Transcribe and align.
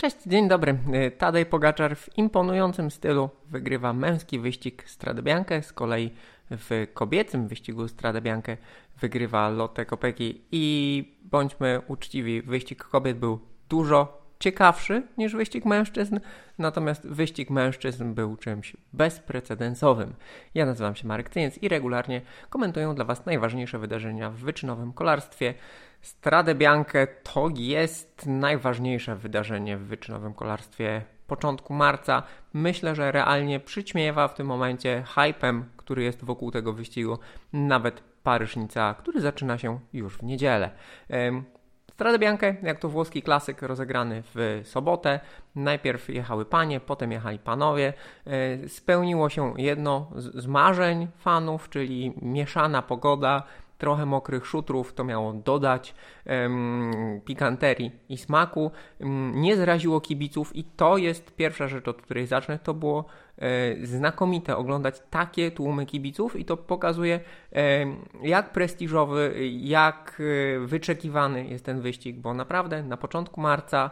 Cześć, 0.00 0.16
dzień 0.26 0.48
dobry. 0.48 0.78
Tadej 1.18 1.46
Pogaczar 1.46 1.96
w 1.96 2.18
imponującym 2.18 2.90
stylu 2.90 3.30
wygrywa 3.46 3.92
męski 3.92 4.38
wyścig 4.38 4.84
Strade 4.86 5.62
z 5.62 5.72
kolei 5.72 6.10
w 6.50 6.86
kobiecym 6.94 7.48
wyścigu 7.48 7.88
Strade 7.88 8.20
wygrywa 9.00 9.48
Lotte 9.48 9.86
Kopecky 9.86 10.34
i 10.52 11.04
bądźmy 11.22 11.80
uczciwi, 11.86 12.42
wyścig 12.42 12.84
kobiet 12.84 13.18
był 13.18 13.40
dużo 13.68 14.20
ciekawszy 14.38 15.02
niż 15.18 15.34
wyścig 15.34 15.64
mężczyzn, 15.64 16.20
natomiast 16.58 17.08
wyścig 17.08 17.50
mężczyzn 17.50 18.14
był 18.14 18.36
czymś 18.36 18.76
bezprecedensowym. 18.92 20.14
Ja 20.54 20.66
nazywam 20.66 20.96
się 20.96 21.08
Marek 21.08 21.28
Tyniec 21.28 21.58
i 21.58 21.68
regularnie 21.68 22.20
komentuję 22.50 22.92
dla 22.94 23.04
Was 23.04 23.26
najważniejsze 23.26 23.78
wydarzenia 23.78 24.30
w 24.30 24.36
wyczynowym 24.36 24.92
kolarstwie. 24.92 25.54
Strade 26.00 26.54
Bianche 26.54 27.06
to 27.06 27.48
jest 27.56 28.26
najważniejsze 28.26 29.16
wydarzenie 29.16 29.76
w 29.76 29.86
wyczynowym 29.86 30.34
kolarstwie 30.34 31.02
początku 31.26 31.74
marca. 31.74 32.22
Myślę, 32.52 32.94
że 32.94 33.12
realnie 33.12 33.60
przyćmiewa 33.60 34.28
w 34.28 34.34
tym 34.34 34.46
momencie 34.46 35.04
hypem, 35.14 35.64
który 35.76 36.02
jest 36.02 36.24
wokół 36.24 36.50
tego 36.50 36.72
wyścigu, 36.72 37.18
nawet 37.52 38.02
Paryż-Nica, 38.22 38.94
który 38.94 39.20
zaczyna 39.20 39.58
się 39.58 39.80
już 39.92 40.16
w 40.16 40.22
niedzielę. 40.22 40.70
Strade 42.00 42.18
Bianche, 42.18 42.56
jak 42.62 42.78
to 42.78 42.88
włoski 42.88 43.22
klasyk 43.22 43.62
rozegrany 43.62 44.22
w 44.34 44.60
sobotę. 44.64 45.20
Najpierw 45.54 46.08
jechały 46.08 46.44
panie, 46.44 46.80
potem 46.80 47.12
jechali 47.12 47.38
panowie. 47.38 47.92
E, 48.26 48.68
spełniło 48.68 49.28
się 49.28 49.54
jedno 49.56 50.10
z 50.16 50.46
marzeń 50.46 51.08
fanów, 51.18 51.68
czyli 51.68 52.14
mieszana 52.22 52.82
pogoda, 52.82 53.42
trochę 53.80 54.06
mokrych 54.06 54.46
szutrów, 54.46 54.92
to 54.92 55.04
miało 55.04 55.32
dodać 55.32 55.94
um, 56.26 57.20
pikanterii 57.24 57.92
i 58.08 58.16
smaku. 58.16 58.70
Um, 59.00 59.40
nie 59.40 59.56
zraziło 59.56 60.00
kibiców 60.00 60.56
i 60.56 60.64
to 60.64 60.96
jest 60.96 61.36
pierwsza 61.36 61.68
rzecz, 61.68 61.88
od 61.88 62.02
której 62.02 62.26
zacznę. 62.26 62.58
To 62.58 62.74
było 62.74 63.04
e, 63.38 63.86
znakomite 63.86 64.56
oglądać 64.56 65.02
takie 65.10 65.50
tłumy 65.50 65.86
kibiców 65.86 66.36
i 66.36 66.44
to 66.44 66.56
pokazuje 66.56 67.20
jak 68.22 68.52
prestiżowy, 68.52 69.34
jak 69.60 70.22
e, 70.56 70.66
wyczekiwany 70.66 71.44
jest 71.44 71.64
ten 71.64 71.80
wyścig, 71.80 72.16
bo 72.16 72.34
naprawdę 72.34 72.82
na 72.82 72.96
początku 72.96 73.40
marca 73.40 73.90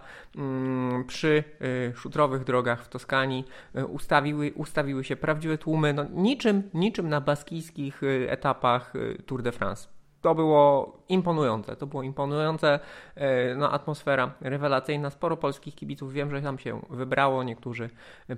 przy 1.07 1.45
e, 1.61 1.95
szutrowych 1.95 2.45
drogach 2.45 2.85
w 2.85 2.89
Toskanii 2.89 3.45
ustawiły, 3.89 4.53
ustawiły 4.55 5.05
się 5.05 5.17
prawdziwe 5.17 5.59
tłumy, 5.59 5.93
no, 5.93 6.05
niczym, 6.15 6.71
niczym 6.75 7.09
na 7.09 7.21
baskijskich 7.21 8.01
etapach 8.29 8.93
Tour 9.27 9.43
de 9.43 9.53
France 9.53 9.78
to 10.21 10.35
było 10.35 10.99
imponujące. 11.09 11.77
To 11.77 11.87
było 11.87 12.03
imponujące. 12.03 12.81
E, 13.15 13.55
no, 13.55 13.73
atmosfera 13.73 14.35
rewelacyjna. 14.41 15.11
Sporo 15.11 15.37
polskich 15.37 15.75
kibiców 15.75 16.13
wiem, 16.13 16.31
że 16.31 16.43
tam 16.43 16.59
się 16.59 16.81
wybrało. 16.91 17.43
Niektórzy 17.43 17.91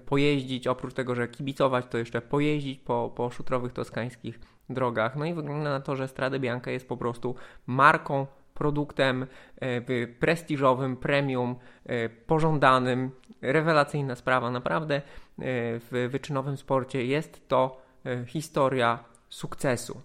pojeździć, 0.07 0.67
oprócz 0.67 0.95
tego, 0.95 1.15
że 1.15 1.29
kibicować, 1.29 1.87
to 1.91 1.99
jeszcze 1.99 2.21
pojeździć 2.21 2.79
po, 2.79 3.13
po 3.17 3.31
szutrowych 3.31 3.73
toskańskich 3.73 4.41
drogach. 4.71 5.17
No 5.17 5.25
i 5.25 5.35
wygląda 5.35 5.71
na 5.71 5.81
to, 5.81 5.97
że 5.97 6.09
Strade 6.09 6.39
Bianca 6.39 6.71
jest 6.71 6.89
po 6.89 6.97
prostu 6.97 7.35
marką 7.67 8.27
produktem 8.55 9.27
e, 9.57 10.07
prestiżowym, 10.07 10.97
premium, 10.97 11.57
e, 11.87 12.09
pożądanym. 12.09 13.11
Rewelacyjna 13.43 14.17
sprawa, 14.17 14.51
naprawdę 14.51 15.03
w 15.39 16.09
wyczynowym 16.11 16.57
sporcie 16.57 17.05
jest 17.05 17.49
to 17.49 17.81
historia 18.27 18.99
sukcesu. 19.29 20.01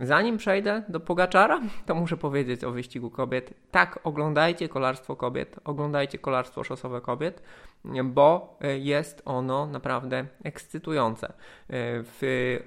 Zanim 0.00 0.36
przejdę 0.36 0.82
do 0.88 1.00
Pogaczara, 1.00 1.60
to 1.86 1.94
muszę 1.94 2.16
powiedzieć 2.16 2.64
o 2.64 2.70
wyścigu 2.70 3.10
kobiet. 3.10 3.54
Tak, 3.70 3.98
oglądajcie 4.04 4.68
kolarstwo 4.68 5.16
kobiet, 5.16 5.56
oglądajcie 5.64 6.18
kolarstwo 6.18 6.64
szosowe 6.64 7.00
kobiet, 7.00 7.42
bo 8.04 8.58
e, 8.60 8.78
jest 8.78 9.22
ono 9.24 9.66
naprawdę 9.66 10.26
ekscytujące. 10.44 11.26
E, 11.28 11.32
w, 12.02 12.20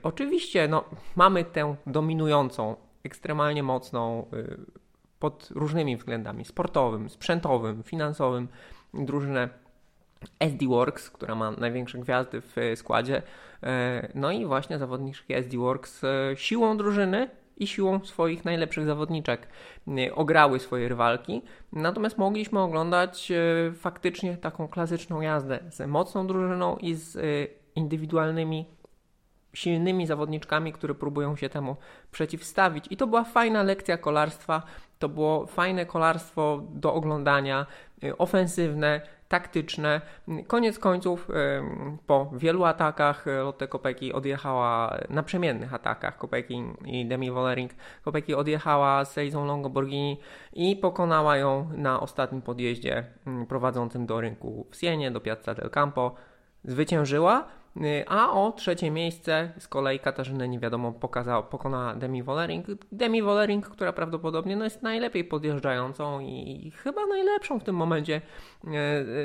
oczywiście 0.03 0.67
no, 0.67 0.83
mamy 1.15 1.45
tę 1.45 1.75
dominującą, 1.87 2.75
ekstremalnie 3.03 3.63
mocną 3.63 4.25
e, 4.33 4.43
pod 5.19 5.49
różnymi 5.55 5.97
względami 5.97 6.45
sportowym, 6.45 7.09
sprzętowym, 7.09 7.83
finansowym 7.83 8.47
drużynę 8.93 9.49
SD 10.39 10.67
Works, 10.67 11.09
która 11.09 11.35
ma 11.35 11.51
największe 11.51 11.97
gwiazdy 11.97 12.41
w 12.41 12.55
składzie. 12.75 13.21
E, 13.63 14.09
no 14.15 14.31
i 14.31 14.45
właśnie 14.45 14.79
zawodniczki 14.79 15.33
SD 15.33 15.57
Works 15.57 16.03
e, 16.03 16.07
siłą 16.35 16.77
drużyny 16.77 17.29
i 17.57 17.67
siłą 17.67 17.99
swoich 18.05 18.45
najlepszych 18.45 18.85
zawodniczek 18.85 19.47
e, 19.87 20.15
ograły 20.15 20.59
swoje 20.59 20.89
rywalki. 20.89 21.41
Natomiast 21.73 22.17
mogliśmy 22.17 22.59
oglądać 22.59 23.31
faktycznie 23.73 24.37
taką 24.37 24.67
klasyczną 24.67 25.21
jazdę 25.21 25.59
z 25.69 25.87
mocną 25.87 26.27
drużyną 26.27 26.77
i 26.77 26.95
z 26.95 27.17
indywidualnymi 27.75 28.65
silnymi 29.53 30.07
zawodniczkami, 30.07 30.73
które 30.73 30.95
próbują 30.95 31.35
się 31.35 31.49
temu 31.49 31.75
przeciwstawić. 32.11 32.85
I 32.89 32.97
to 32.97 33.07
była 33.07 33.23
fajna 33.23 33.63
lekcja 33.63 33.97
kolarstwa, 33.97 34.63
to 34.99 35.09
było 35.09 35.45
fajne 35.45 35.85
kolarstwo 35.85 36.61
do 36.69 36.93
oglądania, 36.93 37.65
ofensywne, 38.17 39.01
taktyczne. 39.29 40.01
Koniec 40.47 40.79
końców, 40.79 41.27
po 42.07 42.31
wielu 42.33 42.65
atakach 42.65 43.27
e, 43.27 43.31
Lotte 43.31 43.67
Kopeki 43.67 44.13
odjechała, 44.13 44.97
naprzemiennych 45.09 45.73
atakach 45.73 46.17
Kopeki 46.17 46.63
i 46.85 47.05
Demi 47.05 47.31
Wollering, 47.31 47.71
Kopeki 48.03 48.35
odjechała 48.35 49.05
z 49.05 49.17
Elizą 49.17 49.45
Longoborghini 49.45 50.19
i 50.53 50.75
pokonała 50.75 51.37
ją 51.37 51.69
na 51.77 51.99
ostatnim 51.99 52.41
podjeździe 52.41 53.03
prowadzącym 53.47 54.05
do 54.05 54.21
rynku 54.21 54.67
w 54.71 54.75
Sienie, 54.75 55.11
do 55.11 55.19
Piazza 55.19 55.53
del 55.53 55.69
Campo. 55.69 56.15
Zwyciężyła, 56.63 57.47
a 58.07 58.31
o 58.31 58.51
trzecie 58.51 58.91
miejsce 58.91 59.51
z 59.57 59.67
kolei 59.67 59.99
Katarzynę 59.99 60.47
nie 60.47 60.59
wiadomo 60.59 60.91
pokazała, 60.91 61.43
pokonała 61.43 61.95
Demi 61.95 62.23
Wollering. 62.23 62.67
Demi 62.91 63.21
Wollering, 63.21 63.69
która 63.69 63.93
prawdopodobnie 63.93 64.55
no, 64.55 64.63
jest 64.63 64.83
najlepiej 64.83 65.23
podjeżdżającą 65.23 66.19
i 66.19 66.71
chyba 66.75 67.05
najlepszą 67.05 67.59
w 67.59 67.63
tym 67.63 67.75
momencie 67.75 68.21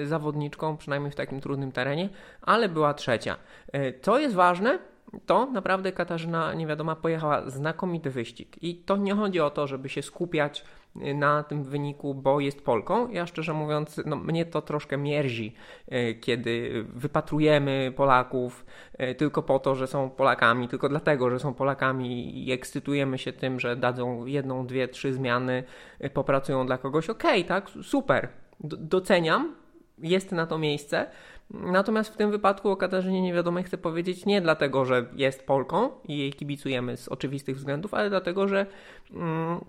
y, 0.03 0.07
zawodniczką, 0.07 0.77
przynajmniej 0.77 1.13
w 1.13 1.17
takim 1.17 1.41
trudnym 1.41 1.73
terenie, 1.73 2.09
ale 2.43 2.69
była 2.69 2.95
trzecia. 2.95 3.37
Y, 3.75 3.99
co 4.03 4.19
jest 4.19 4.35
ważne, 4.35 4.79
to 5.27 5.47
naprawdę 5.47 5.93
Katarzyna 5.93 6.55
Niewiadoma 6.55 6.97
pojechała 6.97 7.51
znakomity 7.51 8.11
wyścig. 8.11 8.63
I 8.63 8.77
to 8.77 8.97
nie 8.97 9.15
chodzi 9.15 9.41
o 9.41 9.51
to, 9.51 9.67
żeby 9.67 9.89
się 9.89 10.03
skupiać 10.03 10.65
na 10.95 11.43
tym 11.43 11.65
wyniku, 11.65 12.15
bo 12.15 12.41
jest 12.41 12.65
Polką. 12.65 13.09
Ja 13.09 13.27
szczerze 13.27 13.53
mówiąc, 13.53 14.01
no, 14.07 14.17
mnie 14.17 14.45
to 14.45 14.63
troszkę 14.63 14.97
mierzi, 14.97 15.55
e, 15.89 16.15
kiedy 16.15 16.85
wypatrujemy 16.89 17.93
Polaków 17.97 18.67
e, 18.99 19.15
tylko 19.15 19.43
po 19.43 19.59
to, 19.59 19.75
że 19.75 19.87
są 19.87 20.11
Polakami, 20.11 20.69
tylko 20.69 20.89
dlatego, 20.89 21.31
że 21.31 21.39
są 21.39 21.55
Polakami 21.55 22.39
i 22.47 22.53
ekscytujemy 22.53 23.19
się 23.19 23.33
tym, 23.33 23.61
że 23.61 23.77
dadzą 23.77 24.27
jedną, 24.27 24.67
dwie, 24.67 24.89
trzy 24.89 25.13
zmiany, 25.13 25.65
e, 26.01 26.11
popracują 26.11 26.67
dla 26.67 26.79
kogoś. 26.79 27.11
Okej, 27.11 27.31
okay, 27.31 27.45
tak, 27.45 27.71
super, 27.83 28.29
doceniam, 28.61 29.55
jest 29.99 30.33
na 30.33 30.47
to 30.47 30.59
miejsce. 30.59 31.07
Natomiast 31.51 32.15
w 32.15 32.17
tym 32.17 32.31
wypadku 32.31 32.71
o 32.71 32.77
Katarzynie 32.77 33.23
Niewiadomej 33.23 33.65
chcę 33.65 33.79
powiedzieć 33.79 34.27
nie 34.27 34.41
dlatego, 34.41 34.85
że 34.85 35.07
jest 35.17 35.47
Polką 35.47 35.91
i 36.09 36.19
jej 36.19 36.33
kibicujemy 36.33 36.97
z 36.97 37.09
oczywistych 37.09 37.57
względów, 37.57 37.95
ale 37.95 38.11
dlatego, 38.11 38.49
że 38.49 38.67
mm, 39.15 39.61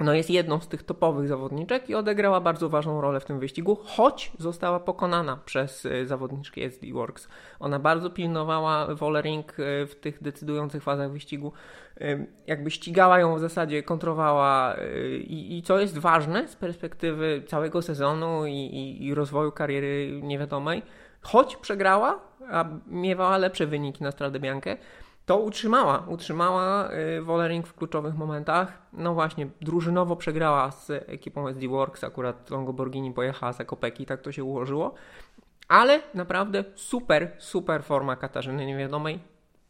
no 0.00 0.14
jest 0.14 0.30
jedną 0.30 0.60
z 0.60 0.68
tych 0.68 0.82
topowych 0.82 1.28
zawodniczek 1.28 1.90
i 1.90 1.94
odegrała 1.94 2.40
bardzo 2.40 2.68
ważną 2.68 3.00
rolę 3.00 3.20
w 3.20 3.24
tym 3.24 3.40
wyścigu, 3.40 3.78
choć 3.84 4.32
została 4.38 4.80
pokonana 4.80 5.38
przez 5.44 5.86
e, 5.86 6.06
zawodniczkę 6.06 6.60
SD 6.60 6.92
Works. 6.92 7.28
Ona 7.60 7.78
bardzo 7.78 8.10
pilnowała 8.10 8.94
Wollering 8.94 9.52
e, 9.52 9.86
w 9.86 9.94
tych 9.94 10.22
decydujących 10.22 10.82
fazach 10.82 11.12
wyścigu, 11.12 11.52
e, 12.00 12.26
jakby 12.46 12.70
ścigała 12.70 13.18
ją 13.18 13.36
w 13.36 13.40
zasadzie, 13.40 13.82
kontrowała 13.82 14.76
i, 15.20 15.58
i 15.58 15.62
co 15.62 15.78
jest 15.78 15.98
ważne 15.98 16.48
z 16.48 16.56
perspektywy 16.56 17.42
całego 17.46 17.82
sezonu 17.82 18.46
i, 18.46 18.52
i, 18.52 19.06
i 19.06 19.14
rozwoju 19.14 19.52
kariery 19.52 20.20
niewiadomej, 20.22 20.82
choć 21.22 21.56
przegrała, 21.56 22.18
a 22.50 22.64
miewała 22.86 23.38
lepsze 23.38 23.66
wyniki 23.66 24.02
na 24.02 24.10
Strade 24.10 24.40
Bianche, 24.40 24.76
to 25.30 25.38
utrzymała, 25.38 26.04
utrzymała 26.08 26.90
y, 26.92 27.22
Wollering 27.22 27.66
w 27.66 27.74
kluczowych 27.74 28.14
momentach. 28.14 28.78
No 28.92 29.14
właśnie, 29.14 29.46
drużynowo 29.60 30.16
przegrała 30.16 30.70
z 30.70 30.90
ekipą 30.90 31.48
SD 31.48 31.68
Works, 31.68 32.04
akurat 32.04 32.50
Longoborghini 32.50 33.12
pojechała 33.12 33.52
z 33.52 33.60
Ekopeki, 33.60 34.06
tak 34.06 34.22
to 34.22 34.32
się 34.32 34.44
ułożyło. 34.44 34.94
Ale 35.68 36.00
naprawdę 36.14 36.64
super, 36.74 37.32
super 37.38 37.84
forma 37.84 38.16
Katarzyny 38.16 38.66
Niewiadomej. 38.66 39.18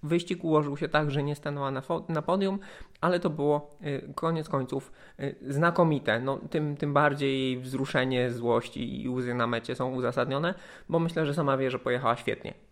Wyścig 0.02 0.44
ułożył 0.44 0.76
się 0.76 0.88
tak, 0.88 1.10
że 1.10 1.22
nie 1.22 1.34
stanęła 1.34 1.70
na, 1.70 1.82
na 2.08 2.22
podium, 2.22 2.58
ale 3.00 3.20
to 3.20 3.30
było 3.30 3.76
y, 3.84 4.12
koniec 4.14 4.48
końców 4.48 4.92
y, 5.20 5.36
znakomite. 5.48 6.20
No, 6.20 6.38
tym, 6.50 6.76
tym 6.76 6.92
bardziej 6.92 7.58
wzruszenie, 7.58 8.30
złość 8.30 8.76
i 8.76 9.08
łzy 9.08 9.34
na 9.34 9.46
mecie 9.46 9.74
są 9.74 9.92
uzasadnione, 9.92 10.54
bo 10.88 10.98
myślę, 10.98 11.26
że 11.26 11.34
sama 11.34 11.56
wie, 11.56 11.70
że 11.70 11.78
pojechała 11.78 12.16
świetnie. 12.16 12.69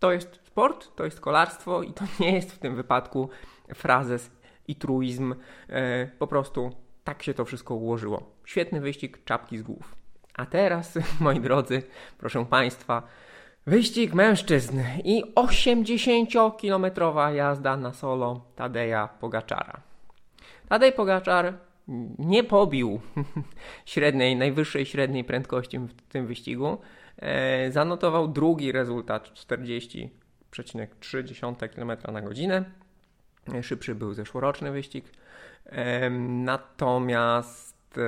To 0.00 0.12
jest 0.12 0.40
sport, 0.44 0.96
to 0.96 1.04
jest 1.04 1.20
kolarstwo 1.20 1.82
i 1.82 1.92
to 1.92 2.04
nie 2.20 2.34
jest 2.34 2.52
w 2.52 2.58
tym 2.58 2.76
wypadku 2.76 3.28
frazes 3.74 4.30
i 4.68 4.76
truizm. 4.76 5.34
E, 5.68 6.06
po 6.06 6.26
prostu 6.26 6.70
tak 7.04 7.22
się 7.22 7.34
to 7.34 7.44
wszystko 7.44 7.74
ułożyło. 7.74 8.22
Świetny 8.44 8.80
wyścig, 8.80 9.24
czapki 9.24 9.58
z 9.58 9.62
głów. 9.62 9.94
A 10.34 10.46
teraz, 10.46 10.98
moi 11.20 11.40
drodzy, 11.40 11.82
proszę 12.18 12.46
Państwa, 12.46 13.02
wyścig 13.66 14.14
mężczyzn 14.14 14.80
i 15.04 15.24
80-kilometrowa 15.34 17.34
jazda 17.34 17.76
na 17.76 17.92
solo 17.92 18.44
Tadeja 18.56 19.08
Pogaczara. 19.20 19.80
Tadej 20.68 20.92
Pogaczar 20.92 21.54
nie 22.18 22.44
pobił 22.44 23.00
średniej, 23.86 24.36
najwyższej 24.36 24.86
średniej 24.86 25.24
prędkości 25.24 25.78
w 25.78 25.92
tym 26.08 26.26
wyścigu. 26.26 26.78
E, 27.16 27.72
zanotował 27.72 28.28
drugi 28.28 28.72
rezultat 28.72 29.28
40,3 29.28 31.68
km 31.68 31.92
na 32.12 32.22
godzinę. 32.22 32.64
E, 33.54 33.62
szybszy 33.62 33.94
był 33.94 34.14
zeszłoroczny 34.14 34.72
wyścig. 34.72 35.04
E, 35.66 36.10
natomiast 36.10 38.00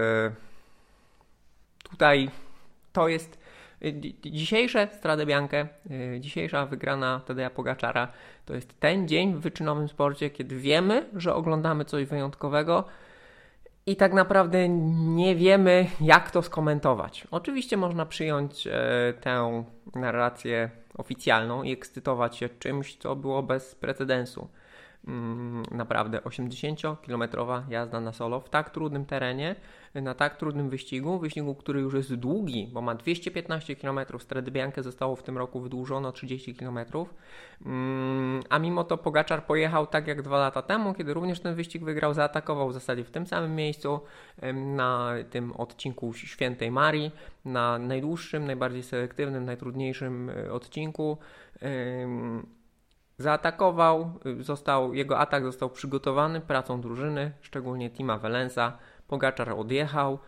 tutaj 1.90 2.30
to 2.92 3.08
jest 3.08 3.42
dzisiejsze 4.24 4.88
Strade 4.92 5.26
Bianche, 5.26 5.68
e, 5.90 6.20
dzisiejsza 6.20 6.66
wygrana 6.66 7.20
Tadeja 7.26 7.50
Pogaczara 7.50 8.08
to 8.44 8.54
jest 8.54 8.80
ten 8.80 9.08
dzień 9.08 9.34
w 9.34 9.40
wyczynowym 9.40 9.88
sporcie, 9.88 10.30
kiedy 10.30 10.56
wiemy, 10.56 11.06
że 11.16 11.34
oglądamy 11.34 11.84
coś 11.84 12.04
wyjątkowego, 12.04 12.84
i 13.86 13.96
tak 13.96 14.12
naprawdę 14.12 14.68
nie 14.68 15.36
wiemy, 15.36 15.86
jak 16.00 16.30
to 16.30 16.42
skomentować. 16.42 17.26
Oczywiście 17.30 17.76
można 17.76 18.06
przyjąć 18.06 18.66
e, 18.66 18.72
tę 19.20 19.64
narrację 19.94 20.70
oficjalną 20.94 21.62
i 21.62 21.72
ekscytować 21.72 22.36
się 22.36 22.48
czymś, 22.48 22.96
co 22.96 23.16
było 23.16 23.42
bez 23.42 23.74
precedensu. 23.74 24.48
Mm, 25.08 25.62
naprawdę 25.70 26.18
80-kilometrowa 26.18 27.62
jazda 27.68 28.00
na 28.00 28.12
solo 28.12 28.40
w 28.40 28.48
tak 28.48 28.70
trudnym 28.70 29.04
terenie, 29.06 29.56
na 29.94 30.14
tak 30.14 30.36
trudnym 30.36 30.68
wyścigu, 30.68 31.18
wyścigu, 31.18 31.54
który 31.54 31.80
już 31.80 31.94
jest 31.94 32.14
długi, 32.14 32.70
bo 32.72 32.82
ma 32.82 32.94
215 32.94 33.76
km, 33.76 34.00
Strade 34.18 34.72
zostało 34.82 35.16
w 35.16 35.22
tym 35.22 35.38
roku 35.38 35.60
wydłużone 35.60 36.08
o 36.08 36.12
30 36.12 36.54
km, 36.54 36.78
mm, 37.66 38.42
a 38.50 38.58
mimo 38.58 38.84
to 38.84 38.98
Pogaczar 38.98 39.46
pojechał 39.46 39.86
tak 39.86 40.06
jak 40.06 40.22
dwa 40.22 40.38
lata 40.38 40.62
temu, 40.62 40.94
kiedy 40.94 41.14
również 41.14 41.40
ten 41.40 41.54
wyścig 41.54 41.84
wygrał, 41.84 42.14
zaatakował 42.14 42.68
w 42.68 42.72
zasadzie 42.72 43.04
w 43.04 43.10
tym 43.10 43.26
samym 43.26 43.54
miejscu, 43.54 44.00
na 44.54 45.14
tym 45.30 45.52
odcinku 45.52 46.12
Świętej 46.14 46.70
Marii, 46.70 47.10
na 47.44 47.78
najdłuższym, 47.78 48.46
najbardziej 48.46 48.82
selektywnym, 48.82 49.44
najtrudniejszym 49.44 50.30
e, 50.30 50.52
odcinku 50.52 51.18
zaatakował, 53.22 54.10
został, 54.40 54.94
jego 54.94 55.18
atak 55.18 55.44
został 55.44 55.70
przygotowany 55.70 56.40
pracą 56.40 56.80
drużyny, 56.80 57.32
szczególnie 57.40 57.90
Tima 57.90 58.18
Welensa. 58.18 58.78
Pogaczar 59.08 59.50
odjechał, 59.50 60.18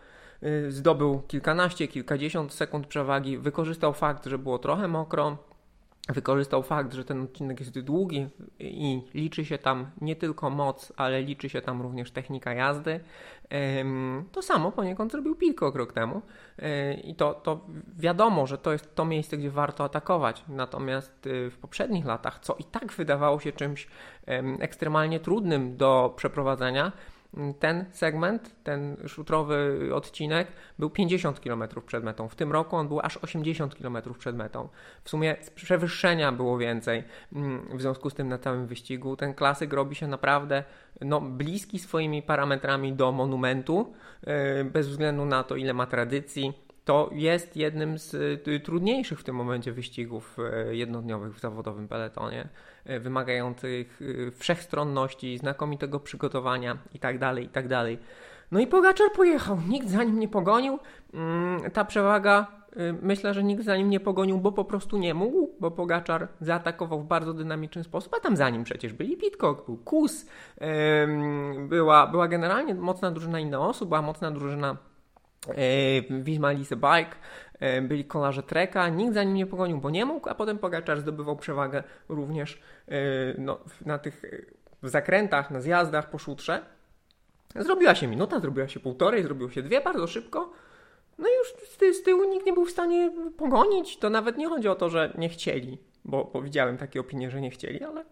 y, 0.43 0.71
zdobył 0.71 1.21
kilkanaście, 1.27 1.87
kilkadziesiąt 1.87 2.53
sekund 2.53 2.87
przewagi, 2.87 3.37
wykorzystał 3.37 3.93
fakt, 3.93 4.25
że 4.25 4.37
było 4.37 4.59
trochę 4.59 4.87
mokro, 4.87 5.37
wykorzystał 6.09 6.63
fakt, 6.63 6.93
że 6.93 7.05
ten 7.05 7.21
odcinek 7.21 7.59
jest 7.59 7.79
długi 7.79 8.27
i 8.59 9.01
liczy 9.13 9.45
się 9.45 9.57
tam 9.57 9.91
nie 10.01 10.15
tylko 10.15 10.49
moc, 10.49 10.93
ale 10.97 11.21
liczy 11.21 11.49
się 11.49 11.61
tam 11.61 11.81
również 11.81 12.11
technika 12.11 12.53
jazdy. 12.53 12.99
To 14.31 14.41
samo 14.41 14.71
poniekąd 14.71 15.11
zrobił 15.11 15.35
Pilko 15.35 15.71
rok 15.71 15.93
temu 15.93 16.21
e, 16.59 16.93
i 16.93 17.15
to, 17.15 17.33
to 17.33 17.65
wiadomo, 17.97 18.47
że 18.47 18.57
to 18.57 18.71
jest 18.71 18.95
to 18.95 19.05
miejsce, 19.05 19.37
gdzie 19.37 19.51
warto 19.51 19.83
atakować. 19.83 20.43
Natomiast 20.47 21.27
y, 21.27 21.49
w 21.51 21.57
poprzednich 21.57 22.05
latach, 22.05 22.39
co 22.39 22.55
i 22.55 22.63
tak 22.63 22.93
wydawało 22.93 23.39
się 23.39 23.51
czymś 23.51 23.87
ekstremalnie 24.59 25.19
trudnym 25.19 25.77
do 25.77 26.13
przeprowadzenia, 26.15 26.91
ten 27.59 27.85
segment, 27.91 28.55
ten 28.63 28.97
szutrowy 29.07 29.89
odcinek 29.93 30.47
był 30.79 30.89
50 30.89 31.39
km 31.39 31.63
przed 31.85 32.03
metą. 32.03 32.29
W 32.29 32.35
tym 32.35 32.51
roku 32.51 32.75
on 32.75 32.87
był 32.87 32.99
aż 32.99 33.17
80 33.17 33.75
km 33.75 33.97
przed 34.19 34.35
metą. 34.35 34.69
W 35.03 35.09
sumie 35.09 35.35
przewyższenia 35.55 36.31
było 36.31 36.57
więcej 36.57 37.03
mm, 37.33 37.77
w 37.77 37.81
związku 37.81 38.09
z 38.09 38.13
tym 38.13 38.27
na 38.27 38.37
całym 38.37 38.67
wyścigu. 38.67 39.15
Ten 39.15 39.33
klasyk 39.33 39.73
robi 39.73 39.95
się 39.95 40.07
naprawdę 40.07 40.63
no, 41.01 41.21
bliski 41.21 41.79
swoimi 41.79 42.21
parametrami 42.21 42.93
do 42.93 43.11
monumentu, 43.11 43.93
e, 44.23 44.63
bez 44.63 44.87
względu 44.87 45.25
na 45.25 45.43
to, 45.43 45.55
ile 45.55 45.73
ma 45.73 45.85
tradycji 45.85 46.64
to 46.85 47.09
jest 47.13 47.57
jednym 47.57 47.97
z 47.97 48.13
y, 48.47 48.59
trudniejszych 48.59 49.19
w 49.19 49.23
tym 49.23 49.35
momencie 49.35 49.71
wyścigów 49.71 50.37
y, 50.69 50.75
jednodniowych 50.75 51.35
w 51.35 51.39
zawodowym 51.39 51.87
peletonie, 51.87 52.49
y, 52.89 52.99
wymagających 52.99 53.99
wszechstronności, 54.35 55.37
znakomitego 55.37 55.99
przygotowania 55.99 56.77
itd., 56.93 57.19
tak 57.19 57.37
itd. 57.37 57.69
Tak 57.69 57.99
no 58.51 58.59
i 58.59 58.67
Pogaczar 58.67 59.07
pojechał, 59.15 59.57
nikt 59.69 59.89
za 59.89 60.03
nim 60.03 60.19
nie 60.19 60.27
pogonił. 60.27 60.79
Mm, 61.13 61.71
ta 61.71 61.85
przewaga, 61.85 62.47
myślę, 63.01 63.33
że 63.33 63.43
nikt 63.43 63.63
za 63.63 63.77
nim 63.77 63.89
nie 63.89 63.99
pogonił, 63.99 64.37
bo 64.37 64.51
po 64.51 64.65
prostu 64.65 64.97
nie 64.97 65.13
mógł, 65.13 65.49
bo 65.59 65.71
Pogaczar 65.71 66.27
zaatakował 66.41 67.01
w 67.01 67.07
bardzo 67.07 67.33
dynamiczny 67.33 67.83
sposób, 67.83 68.13
a 68.17 68.19
tam 68.19 68.37
za 68.37 68.49
nim 68.49 68.63
przecież 68.63 68.93
byli 68.93 69.17
Pitcock, 69.17 69.65
był 69.65 69.77
Kus, 69.77 70.25
była, 71.69 72.07
była 72.07 72.27
generalnie 72.27 72.75
mocna 72.75 73.11
drużyna 73.11 73.59
osób, 73.59 73.89
była 73.89 74.01
mocna 74.01 74.31
drużyna 74.31 74.77
E, 75.49 76.21
Wisma 76.23 76.51
Lise 76.51 76.75
Bike, 76.75 77.15
e, 77.59 77.81
byli 77.81 78.05
kolarze 78.05 78.43
Treka, 78.43 78.89
nikt 78.89 79.13
za 79.13 79.23
nim 79.23 79.33
nie 79.33 79.45
pogonił, 79.45 79.77
bo 79.77 79.89
nie 79.89 80.05
mógł, 80.05 80.29
a 80.29 80.35
potem 80.35 80.57
Pogaczar 80.57 80.99
zdobywał 80.99 81.35
przewagę 81.35 81.83
również 82.09 82.61
e, 82.87 82.95
no, 83.37 83.59
na 83.85 83.99
tych 83.99 84.21
zakrętach, 84.83 85.51
na 85.51 85.61
zjazdach 85.61 86.09
po 86.09 86.17
szutrze. 86.17 86.65
Zrobiła 87.55 87.95
się 87.95 88.07
minuta, 88.07 88.39
zrobiła 88.39 88.67
się 88.67 88.79
półtorej, 88.79 89.23
zrobiło 89.23 89.49
się 89.49 89.61
dwie 89.61 89.81
bardzo 89.81 90.07
szybko. 90.07 90.51
No 91.17 91.27
i 91.27 91.31
już 91.37 91.53
z, 91.95 92.03
tyłu 92.03 92.29
nikt 92.29 92.45
nie 92.45 92.53
był 92.53 92.65
w 92.65 92.71
stanie 92.71 93.11
pogonić. 93.37 93.97
To 93.97 94.09
nawet 94.09 94.37
nie 94.37 94.47
chodzi 94.47 94.67
o 94.67 94.75
to, 94.75 94.89
że 94.89 95.13
nie 95.17 95.29
chcieli, 95.29 95.77
bo, 96.05 96.29
bo 96.33 96.41
widziałem 96.41 96.77
takie 96.77 96.99
opinie, 96.99 97.31
że 97.31 97.41
nie 97.41 97.51
chcieli, 97.51 97.83
ale 97.83 98.05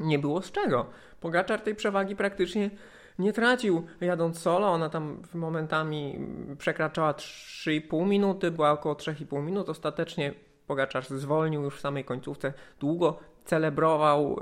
nie 0.00 0.18
było 0.18 0.42
z 0.42 0.52
czego. 0.52 0.86
Pogaczar 1.20 1.60
tej 1.60 1.74
przewagi 1.74 2.16
praktycznie 2.16 2.70
nie 3.18 3.32
tracił 3.32 3.86
jadąc 4.00 4.38
solo. 4.38 4.68
Ona 4.68 4.88
tam 4.88 5.22
momentami 5.34 6.18
przekraczała 6.58 7.12
3,5 7.12 8.06
minuty, 8.06 8.50
była 8.50 8.70
około 8.70 8.94
3,5 8.94 9.42
minut. 9.42 9.68
Ostatecznie 9.68 10.34
Pogaczar 10.66 11.04
zwolnił 11.04 11.62
już 11.62 11.76
w 11.76 11.80
samej 11.80 12.04
końcówce. 12.04 12.52
Długo 12.80 13.18
celebrował 13.44 14.40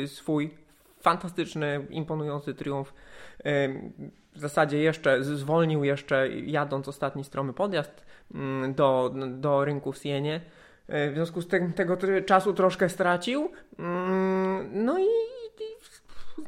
yy, 0.00 0.08
swój 0.08 0.54
fantastyczny, 1.00 1.86
imponujący 1.90 2.54
triumf. 2.54 2.94
Yy, 3.44 3.52
w 4.34 4.40
zasadzie 4.40 4.78
jeszcze 4.78 5.24
zwolnił 5.24 5.84
jeszcze 5.84 6.28
jadąc 6.28 6.88
ostatni 6.88 7.24
stromy 7.24 7.52
podjazd 7.52 8.06
yy, 8.34 8.40
do, 8.74 9.14
do 9.28 9.64
rynku 9.64 9.92
w 9.92 9.98
Sienie. 9.98 10.40
Y, 10.90 11.10
w 11.10 11.14
związku 11.14 11.42
z 11.42 11.48
tym 11.48 11.72
tego 11.72 11.96
czasu 12.26 12.54
troszkę 12.54 12.88
stracił. 12.88 13.50
Mm, 13.78 14.84
no 14.84 14.98
i 14.98 15.06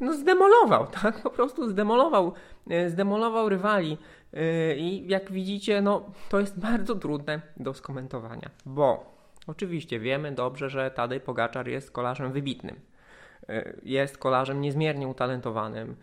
no 0.01 0.13
zdemolował, 0.13 0.87
tak? 0.87 1.21
Po 1.21 1.29
prostu 1.29 1.69
zdemolował, 1.69 2.33
e, 2.69 2.89
zdemolował 2.89 3.49
rywali. 3.49 3.97
E, 4.33 4.75
I 4.75 5.07
jak 5.07 5.31
widzicie, 5.31 5.81
no 5.81 6.11
to 6.29 6.39
jest 6.39 6.59
bardzo 6.59 6.95
trudne 6.95 7.41
do 7.57 7.73
skomentowania, 7.73 8.49
bo 8.65 9.15
oczywiście 9.47 9.99
wiemy 9.99 10.31
dobrze, 10.31 10.69
że 10.69 10.91
Tadej 10.91 11.19
Pogaczar 11.19 11.67
jest 11.67 11.91
kolarzem 11.91 12.31
wybitnym. 12.31 12.79
E, 13.49 13.73
jest 13.83 14.17
kolarzem 14.17 14.61
niezmiernie 14.61 15.07
utalentowanym. 15.07 15.95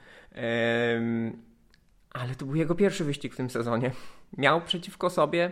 Ale 2.12 2.35
to 2.38 2.45
był 2.45 2.54
jego 2.54 2.75
pierwszy 2.75 3.04
wyścig 3.04 3.35
w 3.35 3.37
tym 3.37 3.50
sezonie. 3.50 3.90
Miał 4.38 4.61
przeciwko 4.61 5.11
sobie 5.11 5.50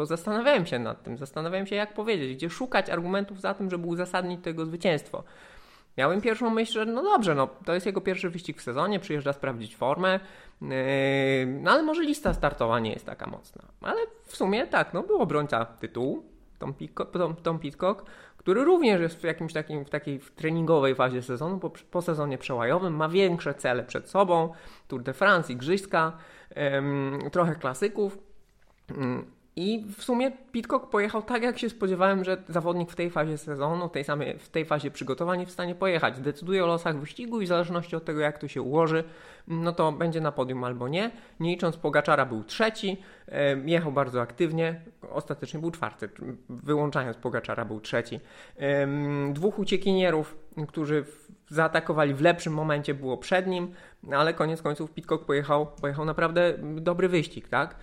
bo 0.00 0.06
zastanawiałem 0.06 0.66
się 0.66 0.78
nad 0.78 1.02
tym, 1.02 1.18
zastanawiałem 1.18 1.66
się 1.66 1.76
jak 1.76 1.94
powiedzieć, 1.94 2.36
gdzie 2.36 2.50
szukać 2.50 2.90
argumentów 2.90 3.40
za 3.40 3.54
tym, 3.54 3.70
żeby 3.70 3.86
uzasadnić 3.86 4.44
tego 4.44 4.66
zwycięstwo. 4.66 5.24
Miałem 5.96 6.20
pierwszą 6.20 6.50
myśl, 6.50 6.72
że 6.72 6.86
no 6.86 7.02
dobrze, 7.02 7.34
no 7.34 7.48
to 7.64 7.74
jest 7.74 7.86
jego 7.86 8.00
pierwszy 8.00 8.30
wyścig 8.30 8.58
w 8.58 8.62
sezonie, 8.62 9.00
przyjeżdża 9.00 9.32
sprawdzić 9.32 9.76
formę, 9.76 10.20
yy, 10.62 10.68
no 11.46 11.70
ale 11.70 11.82
może 11.82 12.02
lista 12.02 12.34
startowa 12.34 12.78
nie 12.78 12.92
jest 12.92 13.06
taka 13.06 13.26
mocna. 13.26 13.62
Ale 13.80 14.00
w 14.24 14.36
sumie 14.36 14.66
tak, 14.66 14.94
no 14.94 15.02
był 15.02 15.22
obrońca 15.22 15.64
tytułu, 15.64 16.22
Tom, 16.58 16.74
Pitcock, 16.74 17.12
Tom, 17.12 17.36
Tom 17.36 17.58
Pitcock 17.58 18.04
który 18.40 18.64
również 18.64 19.00
jest 19.00 19.20
w 19.20 19.24
jakimś 19.24 19.52
takim, 19.52 19.84
w 19.84 19.90
takiej 19.90 20.20
treningowej 20.36 20.94
fazie 20.94 21.22
sezonu, 21.22 21.58
po, 21.58 21.70
po 21.70 22.02
sezonie 22.02 22.38
przełajowym, 22.38 22.96
ma 22.96 23.08
większe 23.08 23.54
cele 23.54 23.84
przed 23.84 24.08
sobą, 24.08 24.52
Tour 24.88 25.02
de 25.02 25.12
France, 25.12 25.52
Igrzyska, 25.52 26.12
yy, 27.22 27.30
trochę 27.30 27.54
klasyków, 27.54 28.18
yy, 28.88 28.96
i 29.56 29.84
w 29.96 30.04
sumie 30.04 30.30
Pitcock 30.52 30.90
pojechał 30.90 31.22
tak, 31.22 31.42
jak 31.42 31.58
się 31.58 31.70
spodziewałem, 31.70 32.24
że 32.24 32.42
zawodnik 32.48 32.90
w 32.90 32.96
tej 32.96 33.10
fazie 33.10 33.38
sezonu, 33.38 33.88
tej 33.88 34.04
samej, 34.04 34.38
w 34.38 34.48
tej 34.48 34.64
fazie 34.64 34.90
przygotowania 34.90 35.46
w 35.46 35.50
stanie 35.50 35.74
pojechać. 35.74 36.20
Decyduje 36.20 36.64
o 36.64 36.66
losach 36.66 36.98
wyścigu 36.98 37.40
i 37.40 37.44
w 37.44 37.48
zależności 37.48 37.96
od 37.96 38.04
tego, 38.04 38.20
jak 38.20 38.38
to 38.38 38.48
się 38.48 38.62
ułoży, 38.62 39.04
no 39.48 39.72
to 39.72 39.92
będzie 39.92 40.20
na 40.20 40.32
podium 40.32 40.64
albo 40.64 40.88
nie. 40.88 41.10
Nie 41.40 41.50
licząc 41.50 41.76
Pogaczara 41.76 42.26
był 42.26 42.44
trzeci, 42.44 43.02
jechał 43.64 43.92
bardzo 43.92 44.20
aktywnie, 44.20 44.80
ostatecznie 45.10 45.60
był 45.60 45.70
czwarty, 45.70 46.08
wyłączając 46.48 47.16
Pogaczara 47.16 47.64
był 47.64 47.80
trzeci. 47.80 48.20
Dwóch 49.32 49.58
uciekinierów, 49.58 50.36
którzy 50.68 51.04
zaatakowali 51.50 52.14
w 52.14 52.20
lepszym 52.20 52.52
momencie, 52.52 52.94
było 52.94 53.18
przed 53.18 53.46
nim, 53.46 53.74
ale 54.12 54.34
koniec 54.34 54.62
końców 54.62 54.90
Pitcock 54.90 55.24
pojechał, 55.24 55.66
pojechał 55.80 56.04
naprawdę 56.04 56.54
dobry 56.58 57.08
wyścig, 57.08 57.48
tak? 57.48 57.76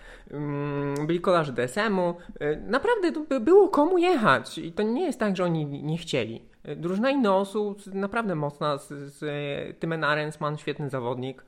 Byli 1.06 1.20
kolarze 1.20 1.52
DSM-u, 1.52 2.14
y, 2.42 2.62
naprawdę 2.66 3.40
było 3.40 3.68
komu 3.68 3.98
jechać 3.98 4.58
i 4.58 4.72
to 4.72 4.82
nie 4.82 5.04
jest 5.04 5.20
tak, 5.20 5.36
że 5.36 5.44
oni 5.44 5.66
nie 5.66 5.98
chcieli. 5.98 6.48
Drużyna 6.76 7.10
Inosu 7.10 7.76
naprawdę 7.92 8.34
mocna, 8.34 8.78
z, 8.78 8.88
z 8.88 9.24
Tymen 9.78 10.04
Arensman, 10.04 10.58
świetny 10.58 10.90
zawodnik, 10.90 11.44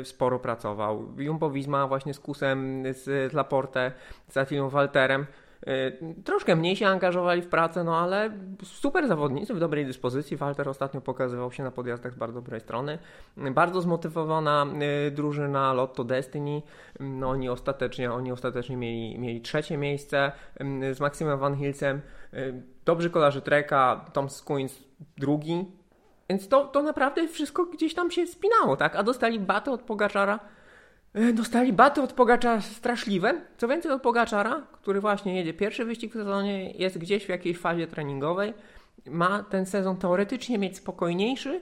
y, 0.00 0.04
sporo 0.04 0.38
pracował. 0.38 1.08
Jumbo 1.18 1.50
Visma 1.50 1.86
właśnie 1.86 2.14
z 2.14 2.20
Kusem, 2.20 2.82
z 2.92 3.32
Laporte, 3.32 3.92
z 4.28 4.36
Attilą 4.36 4.68
Walterem 4.68 5.26
Y, 5.68 6.22
troszkę 6.24 6.56
mniej 6.56 6.76
się 6.76 6.86
angażowali 6.86 7.42
w 7.42 7.46
pracę, 7.46 7.84
no 7.84 7.98
ale 7.98 8.30
super 8.62 9.08
zawodnicy 9.08 9.54
w 9.54 9.58
dobrej 9.58 9.86
dyspozycji. 9.86 10.36
Walter 10.36 10.68
ostatnio 10.68 11.00
pokazywał 11.00 11.52
się 11.52 11.62
na 11.62 11.70
podjazdach 11.70 12.12
z 12.12 12.16
bardzo 12.16 12.40
dobrej 12.40 12.60
strony. 12.60 12.98
Bardzo 13.36 13.80
zmotywowana 13.80 14.66
y, 15.06 15.10
drużyna 15.10 15.72
Lotto 15.72 16.04
Destiny. 16.04 16.62
No 17.00 17.28
oni 17.28 17.48
ostatecznie, 17.48 18.12
oni 18.12 18.32
ostatecznie 18.32 18.76
mieli, 18.76 19.18
mieli 19.18 19.40
trzecie 19.40 19.76
miejsce 19.76 20.32
z 20.92 21.00
Maximem 21.00 21.38
Van 21.38 21.56
Hilsem. 21.56 22.00
Dobrzy 22.84 23.10
kolarze 23.10 23.42
Treka, 23.42 24.04
Tom 24.12 24.30
Skuins 24.30 24.78
drugi. 25.18 25.64
Więc 26.30 26.48
to, 26.48 26.64
to 26.64 26.82
naprawdę 26.82 27.28
wszystko 27.28 27.64
gdzieś 27.64 27.94
tam 27.94 28.10
się 28.10 28.26
spinało, 28.26 28.76
tak? 28.76 28.96
A 28.96 29.02
dostali 29.02 29.40
batę 29.40 29.70
od 29.70 29.82
Pogaczara 29.82 30.38
E, 31.14 31.32
dostali 31.32 31.72
baty 31.72 32.02
od 32.02 32.12
Pogaczara 32.12 32.60
straszliwe. 32.60 33.40
Co 33.56 33.68
więcej 33.68 33.92
od 33.92 34.02
Pogaczara, 34.02 34.62
który 34.72 35.00
właśnie 35.00 35.36
jedzie 35.36 35.54
pierwszy 35.54 35.84
wyścig 35.84 36.10
w 36.10 36.14
sezonie, 36.14 36.70
jest 36.70 36.98
gdzieś 36.98 37.26
w 37.26 37.28
jakiejś 37.28 37.58
fazie 37.58 37.86
treningowej, 37.86 38.54
ma 39.06 39.42
ten 39.42 39.66
sezon 39.66 39.96
teoretycznie 39.96 40.58
mieć 40.58 40.76
spokojniejszy 40.76 41.60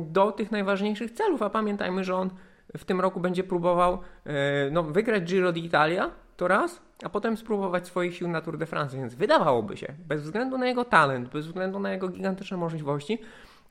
do 0.00 0.32
tych 0.32 0.50
najważniejszych 0.50 1.10
celów, 1.10 1.42
a 1.42 1.50
pamiętajmy, 1.50 2.04
że 2.04 2.14
on 2.14 2.30
w 2.78 2.84
tym 2.84 3.00
roku 3.00 3.20
będzie 3.20 3.44
próbował 3.44 3.98
e, 4.24 4.70
no, 4.70 4.82
wygrać 4.82 5.22
Giro 5.22 5.52
d'Italia, 5.52 6.10
to 6.36 6.48
raz, 6.48 6.82
a 7.04 7.08
potem 7.08 7.36
spróbować 7.36 7.86
swoich 7.86 8.16
sił 8.16 8.28
na 8.28 8.40
Tour 8.40 8.58
de 8.58 8.66
France, 8.66 8.96
więc 8.96 9.14
wydawałoby 9.14 9.76
się, 9.76 9.94
bez 10.06 10.22
względu 10.22 10.58
na 10.58 10.66
jego 10.66 10.84
talent, 10.84 11.28
bez 11.28 11.46
względu 11.46 11.78
na 11.78 11.92
jego 11.92 12.08
gigantyczne 12.08 12.56
możliwości, 12.56 13.18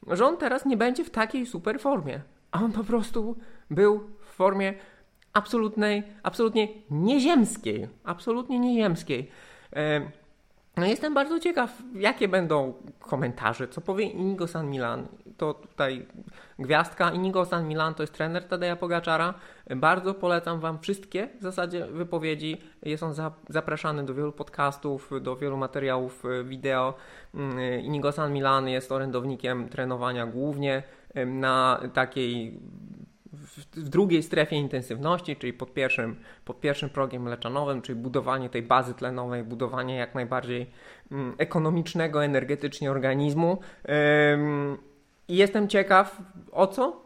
że 0.07 0.25
on 0.25 0.37
teraz 0.37 0.65
nie 0.65 0.77
będzie 0.77 1.03
w 1.03 1.09
takiej 1.09 1.45
super 1.45 1.79
formie, 1.79 2.21
a 2.51 2.63
on 2.63 2.71
po 2.71 2.83
prostu 2.83 3.35
był 3.69 4.09
formie 4.21 4.73
absolutnej, 5.33 6.03
absolutnie 6.23 6.67
nieziemskiej. 6.91 7.87
Absolutnie 8.03 8.59
nieziemskiej. 8.59 9.29
E, 9.75 10.01
no 10.77 10.85
jestem 10.85 11.13
bardzo 11.13 11.39
ciekaw, 11.39 11.83
jakie 11.95 12.27
będą 12.27 12.73
komentarze, 12.99 13.67
co 13.67 13.81
powie 13.81 14.05
Inigo 14.05 14.47
San 14.47 14.69
Milan. 14.69 15.07
To 15.39 15.53
tutaj 15.53 16.05
gwiazdka. 16.59 17.11
Inigo 17.11 17.45
San 17.45 17.67
Milan 17.67 17.93
to 17.93 18.03
jest 18.03 18.13
trener 18.13 18.43
Tadeja 18.43 18.75
Pogaczara. 18.75 19.33
Bardzo 19.75 20.13
polecam 20.13 20.59
Wam 20.59 20.79
wszystkie 20.79 21.29
w 21.39 21.41
zasadzie 21.41 21.85
wypowiedzi. 21.85 22.61
Jest 22.83 23.03
on 23.03 23.13
zapraszany 23.49 24.05
do 24.05 24.13
wielu 24.13 24.31
podcastów, 24.31 25.11
do 25.21 25.35
wielu 25.35 25.57
materiałów 25.57 26.23
e, 26.25 26.43
wideo. 26.43 26.93
Mm, 27.33 27.81
Inigo 27.81 28.11
San 28.11 28.33
Milan 28.33 28.67
jest 28.67 28.91
orędownikiem 28.91 29.69
trenowania 29.69 30.25
głównie 30.25 30.83
na 31.25 31.81
takiej 31.93 32.59
w 33.73 33.89
drugiej 33.89 34.23
strefie 34.23 34.55
intensywności, 34.55 35.35
czyli 35.35 35.53
pod 35.53 35.73
pierwszym, 35.73 36.15
pod 36.45 36.59
pierwszym 36.59 36.89
progiem 36.89 37.21
mleczanowym, 37.21 37.81
czyli 37.81 37.99
budowanie 37.99 38.49
tej 38.49 38.61
bazy 38.61 38.93
tlenowej, 38.93 39.43
budowanie 39.43 39.95
jak 39.95 40.15
najbardziej 40.15 40.69
mm, 41.11 41.35
ekonomicznego 41.37 42.23
energetycznie 42.23 42.91
organizmu. 42.91 43.59
I 45.29 45.35
jestem 45.35 45.67
ciekaw, 45.67 46.21
o 46.51 46.67
co 46.67 47.01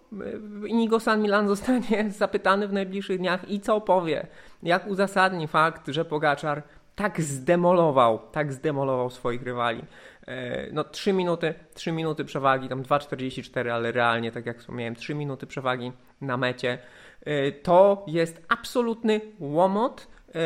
Inigo 0.67 0.99
San 0.99 1.21
Milan 1.21 1.47
zostanie 1.47 2.11
zapytany 2.23 2.67
w 2.67 2.73
najbliższych 2.73 3.17
dniach 3.17 3.49
i 3.49 3.59
co 3.59 3.81
powie, 3.81 4.27
jak 4.63 4.87
uzasadni 4.87 5.47
fakt, 5.47 5.87
że 5.87 6.05
Pogaczar 6.05 6.63
tak 6.95 7.21
zdemolował, 7.21 8.19
tak 8.31 8.53
zdemolował 8.53 9.09
swoich 9.09 9.43
rywali. 9.43 9.81
E, 10.27 10.67
no 10.71 10.83
3 10.83 11.13
minuty, 11.13 11.53
3 11.73 11.91
minuty 11.91 12.25
przewagi, 12.25 12.69
tam 12.69 12.83
2,44, 12.83 13.69
ale 13.69 13.91
realnie, 13.91 14.31
tak 14.31 14.45
jak 14.45 14.59
wspomniałem, 14.59 14.95
3 14.95 15.15
minuty 15.15 15.47
przewagi 15.47 15.91
na 16.21 16.37
mecie. 16.37 16.77
E, 17.21 17.51
to 17.51 18.05
jest 18.07 18.45
absolutny 18.47 19.21
łomot, 19.39 20.07
e, 20.35 20.39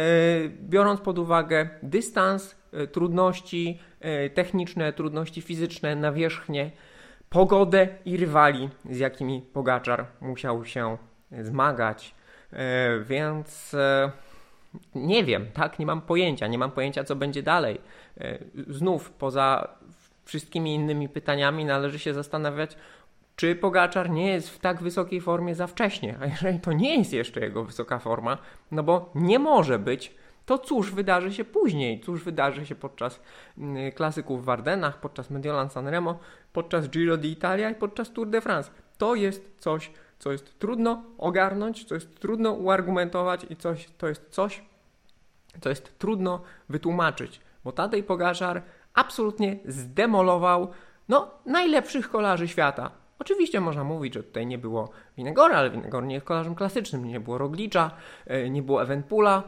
biorąc 0.49 1.01
pod 1.01 1.19
uwagę 1.19 1.69
dystans, 1.83 2.57
trudności 2.91 3.79
techniczne, 4.33 4.93
trudności 4.93 5.41
fizyczne, 5.41 5.95
nawierzchnię, 5.95 6.71
pogodę 7.29 7.87
i 8.05 8.17
rywali, 8.17 8.69
z 8.89 8.99
jakimi 8.99 9.41
Pogaczar 9.53 10.05
musiał 10.21 10.65
się 10.65 10.97
zmagać. 11.31 12.15
Więc 13.05 13.75
nie 14.95 15.23
wiem, 15.23 15.45
tak? 15.53 15.79
Nie 15.79 15.85
mam 15.85 16.01
pojęcia, 16.01 16.47
nie 16.47 16.57
mam 16.57 16.71
pojęcia, 16.71 17.03
co 17.03 17.15
będzie 17.15 17.43
dalej. 17.43 17.81
E, 18.17 18.37
znów, 18.67 19.09
poza 19.09 19.67
wszystkimi 20.25 20.75
innymi 20.75 21.09
pytaniami, 21.09 21.65
należy 21.65 21.99
się 21.99 22.13
zastanawiać, 22.13 22.77
czy 23.35 23.55
Pogaczar 23.55 24.09
nie 24.09 24.27
jest 24.27 24.49
w 24.49 24.59
tak 24.59 24.81
wysokiej 24.81 25.21
formie 25.21 25.55
za 25.55 25.67
wcześnie. 25.67 26.15
A 26.21 26.25
jeżeli 26.25 26.59
to 26.59 26.73
nie 26.73 26.97
jest 26.97 27.13
jeszcze 27.13 27.39
jego 27.39 27.63
wysoka 27.63 27.99
forma, 27.99 28.37
no 28.71 28.83
bo 28.83 29.11
nie 29.15 29.39
może 29.39 29.79
być, 29.79 30.15
to 30.47 30.57
cóż 30.57 30.91
wydarzy 30.91 31.33
się 31.33 31.45
później? 31.45 32.01
Cóż 32.01 32.23
wydarzy 32.23 32.65
się 32.65 32.75
podczas 32.75 33.19
mm, 33.57 33.91
klasyków 33.91 34.45
w 34.45 34.49
Ardenach, 34.49 34.99
podczas 34.99 35.29
Mediolan 35.29 35.69
Sanremo, 35.69 36.19
podczas 36.53 36.89
Giro 36.89 37.17
d'Italia 37.17 37.71
i 37.71 37.75
podczas 37.75 38.13
Tour 38.13 38.27
de 38.27 38.41
France? 38.41 38.71
To 38.97 39.15
jest 39.15 39.55
coś, 39.59 39.91
co 40.19 40.31
jest 40.31 40.59
trudno 40.59 41.03
ogarnąć, 41.17 41.85
co 41.85 41.95
jest 41.95 42.19
trudno 42.19 42.51
uargumentować 42.51 43.45
i 43.49 43.55
coś, 43.55 43.89
to 43.97 44.07
jest 44.07 44.29
coś, 44.29 44.63
co 45.61 45.69
jest 45.69 45.99
trudno 45.99 46.41
wytłumaczyć, 46.69 47.41
bo 47.63 47.71
Tadej 47.71 48.03
Pogaczar 48.03 48.61
absolutnie 48.93 49.59
zdemolował 49.65 50.71
no, 51.09 51.31
najlepszych 51.45 52.09
kolarzy 52.09 52.47
świata. 52.47 52.91
Oczywiście 53.19 53.61
można 53.61 53.83
mówić, 53.83 54.13
że 54.13 54.23
tutaj 54.23 54.47
nie 54.47 54.57
było 54.57 54.89
Winegora, 55.17 55.57
ale 55.57 55.69
Winegor 55.69 56.05
nie 56.05 56.15
jest 56.15 56.25
kolarzem 56.25 56.55
klasycznym, 56.55 57.05
nie 57.05 57.19
było 57.19 57.37
Roglicza, 57.37 57.91
e, 58.25 58.49
nie 58.49 58.63
było 58.63 58.83
Evenpula, 58.83 59.43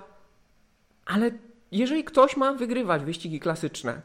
ale 1.10 1.32
jeżeli 1.72 2.04
ktoś 2.04 2.38
ma 2.38 2.54
wygrywać 2.54 3.04
wyścigi 3.04 3.39
klasyczne, 3.39 4.01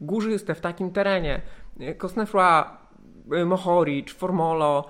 górzyste 0.00 0.54
w 0.54 0.60
takim 0.60 0.92
terenie, 0.92 1.42
Cosnefroy, 1.98 2.64
e, 3.32 3.44
Mohoric, 3.44 4.12
Formolo, 4.12 4.88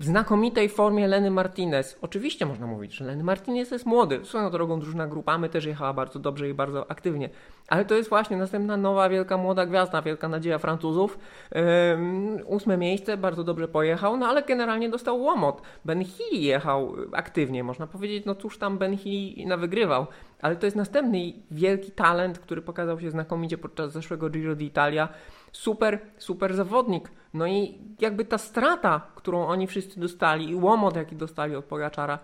w 0.00 0.04
znakomitej 0.04 0.68
formie 0.68 1.08
Leny 1.08 1.30
Martinez. 1.30 1.98
Oczywiście 2.02 2.46
można 2.46 2.66
mówić, 2.66 2.94
że 2.94 3.04
Leny 3.04 3.24
Martinez 3.24 3.70
jest 3.70 3.86
młody. 3.86 4.20
Swoją 4.24 4.50
drogą 4.50 4.80
drużyna 4.80 5.06
grupamy 5.06 5.48
też 5.48 5.64
jechała 5.64 5.92
bardzo 5.92 6.18
dobrze 6.18 6.48
i 6.48 6.54
bardzo 6.54 6.90
aktywnie. 6.90 7.30
Ale 7.68 7.84
to 7.84 7.94
jest 7.94 8.08
właśnie 8.08 8.36
następna 8.36 8.76
nowa, 8.76 9.08
wielka, 9.08 9.36
młoda 9.36 9.66
gwiazda, 9.66 10.02
wielka 10.02 10.28
nadzieja 10.28 10.58
Francuzów. 10.58 11.18
Um, 11.54 12.38
ósme 12.46 12.76
miejsce, 12.76 13.16
bardzo 13.16 13.44
dobrze 13.44 13.68
pojechał, 13.68 14.16
no 14.16 14.26
ale 14.26 14.42
generalnie 14.42 14.88
dostał 14.88 15.22
łomot. 15.22 15.62
Ben 15.84 16.04
Healy 16.04 16.42
jechał 16.42 16.94
aktywnie, 17.12 17.64
można 17.64 17.86
powiedzieć, 17.86 18.24
no 18.24 18.34
cóż 18.34 18.58
tam 18.58 18.78
Ben 18.78 18.96
Healy 18.96 19.56
wygrywał. 19.56 20.06
Ale 20.42 20.56
to 20.56 20.66
jest 20.66 20.76
następny 20.76 21.32
wielki 21.50 21.90
talent, 21.90 22.38
który 22.38 22.62
pokazał 22.62 23.00
się 23.00 23.10
znakomicie 23.10 23.58
podczas 23.58 23.92
zeszłego 23.92 24.30
Giro 24.30 24.56
d'Italia 24.56 25.08
super, 25.52 25.98
super 26.18 26.54
zawodnik. 26.54 27.10
No 27.34 27.46
i 27.46 27.78
jakby 28.00 28.24
ta 28.24 28.38
strata, 28.38 29.10
którą 29.14 29.46
oni 29.46 29.66
wszyscy 29.66 30.00
dostali 30.00 30.50
i 30.50 30.54
łomot, 30.54 30.96
jaki 30.96 31.16
dostali 31.16 31.56
od 31.56 31.64
Pogaczara, 31.64 32.18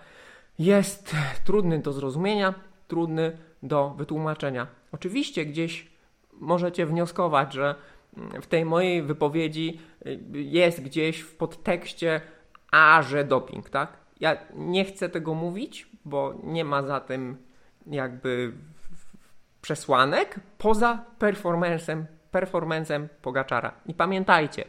jest 0.58 1.16
trudny 1.44 1.78
do 1.78 1.92
zrozumienia, 1.92 2.54
trudny 2.88 3.38
do 3.62 3.90
wytłumaczenia. 3.90 4.66
Oczywiście 4.92 5.46
gdzieś 5.46 5.90
możecie 6.32 6.86
wnioskować, 6.86 7.52
że 7.52 7.74
w 8.42 8.46
tej 8.46 8.64
mojej 8.64 9.02
wypowiedzi 9.02 9.80
jest 10.32 10.82
gdzieś 10.82 11.20
w 11.20 11.36
podtekście, 11.36 12.20
a 12.70 13.02
że 13.02 13.24
doping, 13.24 13.70
tak? 13.70 13.96
Ja 14.20 14.36
nie 14.54 14.84
chcę 14.84 15.08
tego 15.08 15.34
mówić, 15.34 15.88
bo 16.04 16.34
nie 16.42 16.64
ma 16.64 16.82
za 16.82 17.00
tym 17.00 17.36
jakby 17.86 18.52
przesłanek 19.62 20.40
poza 20.58 21.04
performancem 21.18 22.06
performancem 22.34 23.08
Pogaczara. 23.22 23.72
I 23.86 23.94
pamiętajcie, 23.94 24.64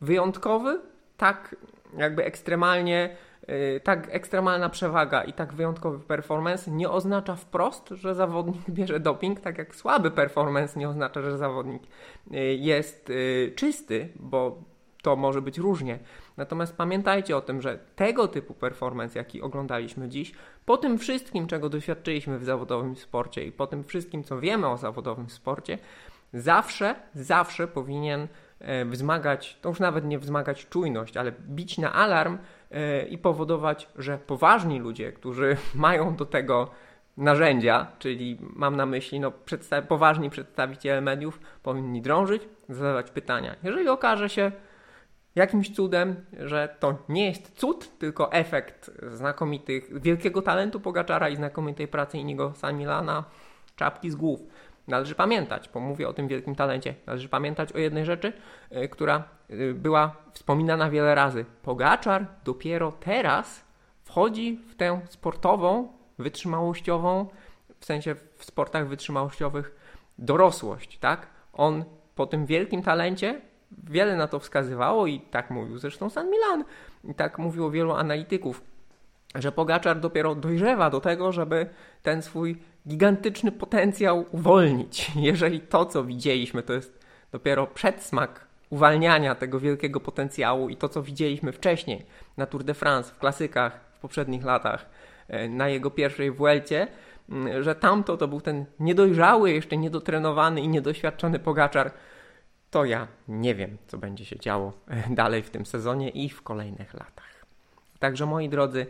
wyjątkowy, 0.00 0.80
tak 1.16 1.56
jakby 1.96 2.24
ekstremalnie, 2.24 3.16
yy, 3.48 3.80
tak 3.84 4.08
ekstremalna 4.10 4.68
przewaga 4.68 5.24
i 5.24 5.32
tak 5.32 5.52
wyjątkowy 5.52 5.98
performance 5.98 6.70
nie 6.70 6.90
oznacza 6.90 7.36
wprost, 7.36 7.88
że 7.88 8.14
zawodnik 8.14 8.70
bierze 8.78 9.00
doping, 9.00 9.40
tak 9.40 9.58
jak 9.58 9.74
słaby 9.74 10.10
performance 10.10 10.78
nie 10.78 10.88
oznacza, 10.88 11.22
że 11.22 11.38
zawodnik 11.38 11.82
yy, 12.30 12.54
jest 12.54 13.08
yy, 13.08 13.52
czysty, 13.56 14.08
bo 14.16 14.62
to 15.02 15.16
może 15.16 15.42
być 15.42 15.58
różnie. 15.58 15.98
Natomiast 16.36 16.76
pamiętajcie 16.76 17.36
o 17.36 17.40
tym, 17.40 17.62
że 17.62 17.78
tego 17.96 18.28
typu 18.28 18.54
performance, 18.54 19.18
jaki 19.18 19.42
oglądaliśmy 19.42 20.08
dziś, 20.08 20.32
po 20.66 20.76
tym 20.76 20.98
wszystkim, 20.98 21.46
czego 21.46 21.68
doświadczyliśmy 21.68 22.38
w 22.38 22.44
zawodowym 22.44 22.96
sporcie 22.96 23.44
i 23.44 23.52
po 23.52 23.66
tym 23.66 23.84
wszystkim, 23.84 24.24
co 24.24 24.40
wiemy 24.40 24.68
o 24.68 24.76
zawodowym 24.76 25.30
sporcie, 25.30 25.78
zawsze, 26.32 26.94
zawsze 27.14 27.68
powinien 27.68 28.28
e, 28.58 28.84
wzmagać, 28.84 29.58
to 29.60 29.68
już 29.68 29.80
nawet 29.80 30.04
nie 30.04 30.18
wzmagać 30.18 30.68
czujność, 30.68 31.16
ale 31.16 31.32
bić 31.32 31.78
na 31.78 31.92
alarm 31.92 32.38
e, 32.70 33.06
i 33.06 33.18
powodować, 33.18 33.88
że 33.96 34.18
poważni 34.18 34.78
ludzie, 34.78 35.12
którzy 35.12 35.56
mają 35.74 36.16
do 36.16 36.26
tego 36.26 36.70
narzędzia, 37.16 37.86
czyli 37.98 38.38
mam 38.40 38.76
na 38.76 38.86
myśli 38.86 39.20
no, 39.20 39.30
przedsta 39.30 39.82
poważni 39.82 40.30
przedstawiciele 40.30 41.00
mediów, 41.00 41.40
powinni 41.62 42.02
drążyć, 42.02 42.48
zadawać 42.68 43.10
pytania. 43.10 43.56
Jeżeli 43.62 43.88
okaże 43.88 44.28
się 44.28 44.52
jakimś 45.34 45.74
cudem, 45.74 46.16
że 46.38 46.76
to 46.80 46.98
nie 47.08 47.28
jest 47.28 47.58
cud, 47.58 47.98
tylko 47.98 48.32
efekt 48.32 48.90
znakomitych, 49.02 50.00
wielkiego 50.00 50.42
talentu 50.42 50.80
Pogaczara 50.80 51.28
i 51.28 51.36
znakomitej 51.36 51.88
pracy 51.88 52.18
Inigo 52.18 52.52
Samilana, 52.54 53.24
czapki 53.76 54.10
z 54.10 54.14
głów. 54.14 54.40
Należy 54.90 55.14
pamiętać, 55.14 55.70
bo 55.74 55.80
mówię 55.80 56.08
o 56.08 56.12
tym 56.12 56.28
wielkim 56.28 56.54
talencie, 56.54 56.94
należy 57.06 57.28
pamiętać 57.28 57.72
o 57.72 57.78
jednej 57.78 58.04
rzeczy, 58.04 58.32
yy, 58.70 58.88
która 58.88 59.24
yy, 59.48 59.74
była 59.74 60.16
wspominana 60.32 60.90
wiele 60.90 61.14
razy. 61.14 61.44
Pogaczar 61.62 62.26
dopiero 62.44 62.92
teraz 62.92 63.64
wchodzi 64.04 64.60
w 64.68 64.74
tę 64.74 65.00
sportową, 65.08 65.92
wytrzymałościową, 66.18 67.28
w 67.80 67.84
sensie 67.84 68.14
w 68.36 68.44
sportach 68.44 68.88
wytrzymałościowych, 68.88 69.74
dorosłość, 70.18 70.98
tak? 70.98 71.26
On 71.52 71.84
po 72.14 72.26
tym 72.26 72.46
wielkim 72.46 72.82
talencie 72.82 73.40
wiele 73.70 74.16
na 74.16 74.26
to 74.26 74.38
wskazywało 74.38 75.06
i 75.06 75.20
tak 75.20 75.50
mówił 75.50 75.78
zresztą 75.78 76.10
San 76.10 76.30
Milan, 76.30 76.64
i 77.04 77.14
tak 77.14 77.38
mówiło 77.38 77.70
wielu 77.70 77.92
analityków, 77.92 78.62
że 79.34 79.52
Pogaczar 79.52 80.00
dopiero 80.00 80.34
dojrzewa 80.34 80.90
do 80.90 81.00
tego, 81.00 81.32
żeby 81.32 81.66
ten 82.02 82.22
swój 82.22 82.56
gigantyczny 82.88 83.52
potencjał 83.52 84.24
uwolnić. 84.30 85.10
Jeżeli 85.16 85.60
to, 85.60 85.86
co 85.86 86.04
widzieliśmy, 86.04 86.62
to 86.62 86.72
jest 86.72 87.04
dopiero 87.32 87.66
przedsmak 87.66 88.46
uwalniania 88.70 89.34
tego 89.34 89.60
wielkiego 89.60 90.00
potencjału 90.00 90.68
i 90.68 90.76
to, 90.76 90.88
co 90.88 91.02
widzieliśmy 91.02 91.52
wcześniej 91.52 92.06
na 92.36 92.46
Tour 92.46 92.64
de 92.64 92.74
France, 92.74 93.14
w 93.14 93.18
klasykach, 93.18 93.80
w 93.94 93.98
poprzednich 93.98 94.44
latach, 94.44 94.86
e, 95.28 95.48
na 95.48 95.68
jego 95.68 95.90
pierwszej 95.90 96.30
Vuelcie, 96.30 96.86
że 97.60 97.74
tamto 97.74 98.16
to 98.16 98.28
był 98.28 98.40
ten 98.40 98.64
niedojrzały, 98.80 99.52
jeszcze 99.52 99.76
niedotrenowany 99.76 100.60
i 100.60 100.68
niedoświadczony 100.68 101.38
Pogaczar, 101.38 101.92
to 102.70 102.84
ja 102.84 103.06
nie 103.28 103.54
wiem, 103.54 103.78
co 103.86 103.98
będzie 103.98 104.24
się 104.24 104.38
działo 104.38 104.72
e, 104.88 105.14
dalej 105.14 105.42
w 105.42 105.50
tym 105.50 105.66
sezonie 105.66 106.08
i 106.08 106.28
w 106.28 106.42
kolejnych 106.42 106.94
latach. 106.94 107.39
Także 108.00 108.26
moi 108.26 108.48
drodzy, 108.48 108.86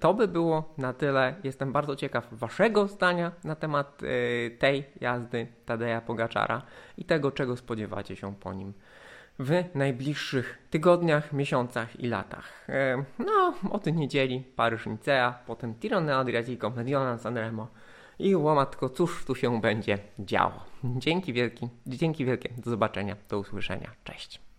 to 0.00 0.14
by 0.14 0.28
było 0.28 0.74
na 0.78 0.92
tyle. 0.92 1.34
Jestem 1.44 1.72
bardzo 1.72 1.96
ciekaw 1.96 2.34
Waszego 2.34 2.88
zdania 2.88 3.32
na 3.44 3.54
temat 3.56 4.02
e, 4.02 4.50
tej 4.50 4.84
jazdy 5.00 5.46
Tadeja 5.66 6.00
Pogaczara 6.00 6.62
i 6.98 7.04
tego, 7.04 7.30
czego 7.30 7.56
spodziewacie 7.56 8.16
się 8.16 8.34
po 8.34 8.52
nim 8.52 8.72
w 9.38 9.64
najbliższych 9.74 10.58
tygodniach, 10.70 11.32
miesiącach 11.32 12.00
i 12.00 12.08
latach. 12.08 12.68
E, 12.68 13.04
no, 13.18 13.54
od 13.70 13.86
niedzieli 13.86 14.44
Paryż-Nicea, 14.56 15.34
potem 15.46 15.74
Tirone 15.74 16.16
Adriatico, 16.16 16.70
Mediolan 16.70 17.18
Sanremo 17.18 17.68
i 18.18 18.36
łomatko, 18.36 18.88
cóż 18.88 19.24
tu 19.24 19.34
się 19.34 19.60
będzie 19.60 19.98
działo. 20.18 20.64
Dzięki 20.84 21.32
wielki, 21.32 21.68
dzięki 21.86 22.24
wielkie, 22.24 22.48
do 22.64 22.70
zobaczenia, 22.70 23.16
do 23.28 23.38
usłyszenia, 23.38 23.90
cześć. 24.04 24.51